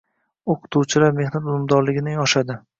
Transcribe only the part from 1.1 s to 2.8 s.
mehnat unumdorligining oshadi.